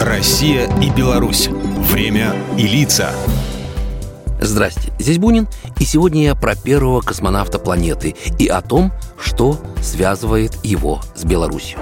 Россия 0.00 0.66
и 0.80 0.88
Беларусь. 0.88 1.48
Время 1.48 2.34
и 2.56 2.66
лица. 2.66 3.10
Здрасте, 4.40 4.90
здесь 4.98 5.18
Бунин, 5.18 5.46
и 5.78 5.84
сегодня 5.84 6.24
я 6.24 6.34
про 6.34 6.56
первого 6.56 7.02
космонавта 7.02 7.58
планеты 7.58 8.16
и 8.38 8.46
о 8.46 8.62
том, 8.62 8.92
что 9.20 9.60
связывает 9.82 10.56
его 10.64 11.02
с 11.14 11.24
Беларусью. 11.24 11.78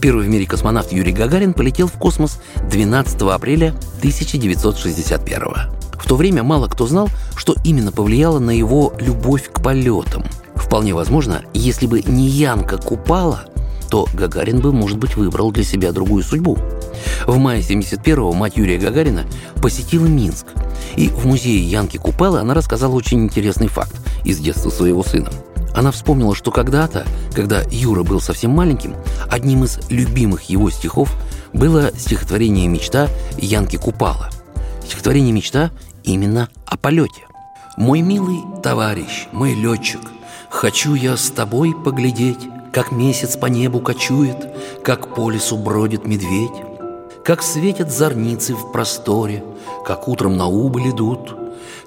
Первый 0.00 0.26
в 0.26 0.28
мире 0.28 0.44
космонавт 0.44 0.90
Юрий 0.90 1.12
Гагарин 1.12 1.54
полетел 1.54 1.86
в 1.86 1.92
космос 1.92 2.40
12 2.68 3.22
апреля 3.22 3.68
1961 3.98 5.42
В 6.00 6.08
то 6.08 6.16
время 6.16 6.42
мало 6.42 6.66
кто 6.66 6.88
знал, 6.88 7.08
что 7.36 7.54
именно 7.62 7.92
повлияло 7.92 8.40
на 8.40 8.50
его 8.50 8.92
любовь 8.98 9.48
к 9.52 9.62
полетам. 9.62 10.24
Вполне 10.56 10.94
возможно, 10.94 11.42
если 11.54 11.86
бы 11.86 12.02
не 12.02 12.26
Янка 12.26 12.76
Купала, 12.76 13.44
то 13.90 14.06
Гагарин 14.12 14.60
бы, 14.60 14.72
может 14.72 14.98
быть, 14.98 15.16
выбрал 15.16 15.50
для 15.50 15.64
себя 15.64 15.92
другую 15.92 16.22
судьбу. 16.22 16.58
В 17.26 17.36
мае 17.38 17.62
71-го 17.62 18.32
мать 18.32 18.56
Юрия 18.56 18.78
Гагарина 18.78 19.24
посетила 19.62 20.06
Минск. 20.06 20.46
И 20.96 21.08
в 21.08 21.26
музее 21.26 21.62
Янки 21.62 21.96
Купелы 21.96 22.40
она 22.40 22.54
рассказала 22.54 22.94
очень 22.94 23.24
интересный 23.24 23.68
факт 23.68 23.96
из 24.24 24.38
детства 24.38 24.70
своего 24.70 25.02
сына– 25.02 25.30
она 25.78 25.92
вспомнила, 25.92 26.34
что 26.34 26.50
когда-то, 26.50 27.06
когда 27.32 27.62
Юра 27.70 28.02
был 28.02 28.20
совсем 28.20 28.50
маленьким, 28.50 28.96
одним 29.30 29.62
из 29.62 29.78
любимых 29.90 30.42
его 30.50 30.70
стихов 30.70 31.14
было 31.52 31.92
стихотворение 31.96 32.66
«Мечта» 32.66 33.08
Янки 33.36 33.76
Купала. 33.76 34.28
Стихотворение 34.84 35.32
«Мечта» 35.32 35.70
именно 36.02 36.48
о 36.66 36.76
полете. 36.76 37.26
«Мой 37.76 38.00
милый 38.00 38.40
товарищ, 38.60 39.28
мой 39.30 39.54
летчик, 39.54 40.00
хочу 40.50 40.94
я 40.94 41.16
с 41.16 41.30
тобой 41.30 41.74
поглядеть, 41.84 42.40
как 42.78 42.92
месяц 42.92 43.36
по 43.36 43.46
небу 43.46 43.80
кочует, 43.80 44.36
как 44.84 45.12
по 45.12 45.32
лесу 45.32 45.56
бродит 45.56 46.06
медведь, 46.06 46.62
как 47.24 47.42
светят 47.42 47.90
зорницы 47.90 48.54
в 48.54 48.70
просторе, 48.70 49.42
как 49.84 50.06
утром 50.06 50.36
на 50.36 50.46
убыль 50.46 50.90
идут, 50.90 51.34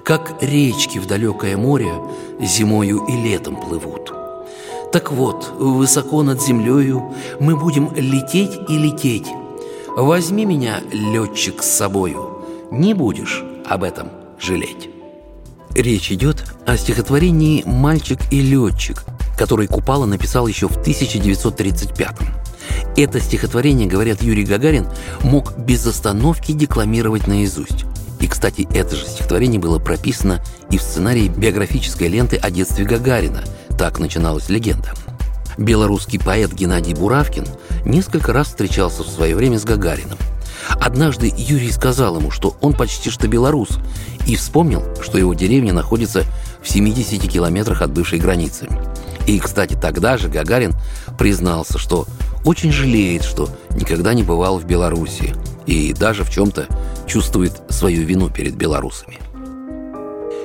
как 0.04 0.36
речки 0.42 0.98
в 0.98 1.06
далекое 1.06 1.56
море 1.56 1.94
зимою 2.38 3.06
и 3.06 3.12
летом 3.12 3.56
плывут. 3.56 4.12
Так 4.92 5.10
вот, 5.12 5.54
высоко 5.58 6.22
над 6.22 6.42
землею 6.42 7.14
мы 7.40 7.56
будем 7.56 7.90
лететь 7.94 8.58
и 8.68 8.76
лететь. 8.76 9.28
Возьми 9.96 10.44
меня, 10.44 10.82
летчик, 10.92 11.62
с 11.62 11.70
собою, 11.70 12.44
не 12.70 12.92
будешь 12.92 13.42
об 13.64 13.82
этом 13.82 14.10
жалеть. 14.38 14.90
Речь 15.74 16.12
идет 16.12 16.44
о 16.66 16.76
стихотворении 16.76 17.62
«Мальчик 17.64 18.18
и 18.30 18.42
летчик», 18.42 19.06
который 19.36 19.66
Купала 19.66 20.06
написал 20.06 20.46
еще 20.46 20.68
в 20.68 20.76
1935 20.76 22.10
-м. 22.10 22.42
Это 22.96 23.20
стихотворение, 23.20 23.88
говорят 23.88 24.22
Юрий 24.22 24.44
Гагарин, 24.44 24.86
мог 25.22 25.56
без 25.58 25.86
остановки 25.86 26.52
декламировать 26.52 27.26
наизусть. 27.26 27.84
И, 28.20 28.28
кстати, 28.28 28.68
это 28.72 28.94
же 28.94 29.04
стихотворение 29.04 29.60
было 29.60 29.78
прописано 29.78 30.40
и 30.70 30.78
в 30.78 30.82
сценарии 30.82 31.28
биографической 31.28 32.08
ленты 32.08 32.36
о 32.36 32.50
детстве 32.50 32.84
Гагарина. 32.84 33.42
Так 33.78 33.98
начиналась 33.98 34.48
легенда. 34.48 34.92
Белорусский 35.58 36.20
поэт 36.20 36.52
Геннадий 36.52 36.94
Буравкин 36.94 37.46
несколько 37.84 38.32
раз 38.32 38.48
встречался 38.48 39.02
в 39.02 39.08
свое 39.08 39.34
время 39.34 39.58
с 39.58 39.64
Гагарином. 39.64 40.18
Однажды 40.70 41.32
Юрий 41.36 41.72
сказал 41.72 42.18
ему, 42.18 42.30
что 42.30 42.56
он 42.60 42.74
почти 42.74 43.10
что 43.10 43.26
белорус, 43.26 43.78
и 44.26 44.36
вспомнил, 44.36 44.84
что 45.02 45.18
его 45.18 45.34
деревня 45.34 45.72
находится 45.72 46.24
в 46.62 46.68
70 46.68 47.28
километрах 47.28 47.82
от 47.82 47.90
бывшей 47.92 48.20
границы. 48.20 48.68
И, 49.26 49.38
кстати, 49.38 49.76
тогда 49.80 50.16
же 50.16 50.28
Гагарин 50.28 50.74
признался, 51.18 51.78
что 51.78 52.06
очень 52.44 52.72
жалеет, 52.72 53.22
что 53.22 53.48
никогда 53.76 54.14
не 54.14 54.22
бывал 54.22 54.58
в 54.58 54.64
Беларуси 54.64 55.34
и 55.66 55.92
даже 55.92 56.24
в 56.24 56.30
чем-то 56.30 56.66
чувствует 57.06 57.52
свою 57.68 58.04
вину 58.04 58.30
перед 58.30 58.56
белорусами. 58.56 59.18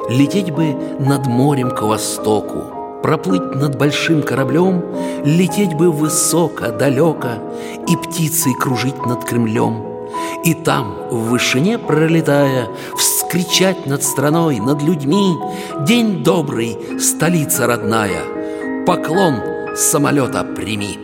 Лететь 0.09 0.51
бы 0.51 0.75
над 0.99 1.25
морем 1.25 1.71
к 1.71 1.81
востоку, 1.81 3.01
проплыть 3.01 3.55
над 3.55 3.77
большим 3.77 4.21
кораблем, 4.21 4.83
лететь 5.25 5.73
бы 5.73 5.91
высоко, 5.91 6.67
далеко 6.67 7.29
и 7.87 7.95
птицей 7.95 8.53
кружить 8.53 9.05
над 9.05 9.25
Кремлем. 9.25 9.83
И 10.45 10.53
там, 10.53 10.95
в 11.11 11.29
вышине 11.29 11.77
пролетая, 11.77 12.67
вскричать 12.95 13.85
над 13.85 14.03
страной, 14.03 14.59
над 14.59 14.81
людьми 14.81 15.35
День 15.81 16.23
добрый, 16.23 16.77
столица 16.99 17.67
родная, 17.67 18.21
поклон 18.87 19.41
с 19.75 19.81
самолета 19.81 20.45
прими. 20.45 20.97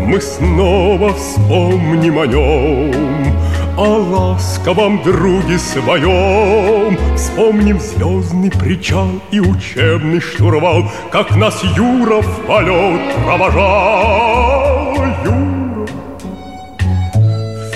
Мы 0.00 0.20
снова 0.20 1.14
вспомним 1.14 2.18
о 2.18 2.26
нем, 2.26 3.38
о 3.78 3.98
ласковом 3.98 5.00
друге 5.04 5.56
своем 5.58 6.98
Вспомним 7.16 7.78
звездный 7.78 8.50
причал 8.50 9.10
и 9.30 9.38
учебный 9.38 10.20
штурвал 10.20 10.90
Как 11.12 11.36
нас 11.36 11.62
Юра 11.76 12.20
в 12.20 12.46
полет 12.46 13.14
провожал 13.24 14.96
Юра 15.24 15.86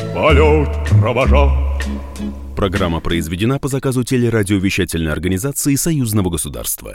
в 0.01 0.15
полет 0.15 1.01
провожал 1.01 1.51
Программа 2.56 3.01
произведена 3.01 3.61
по 3.61 3.69
заказу 3.69 4.03
телерадиовещательной 4.03 5.12
организации 5.12 5.75
Союзного 5.75 6.31
государства. 6.31 6.95